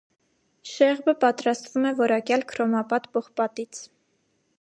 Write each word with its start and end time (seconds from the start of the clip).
Շեղբը 0.69 1.13
պատրաստվում 1.25 1.85
է 1.89 1.91
որակյալ 1.99 2.45
քրոմապատ 2.53 3.07
պողպատից։ 3.19 3.83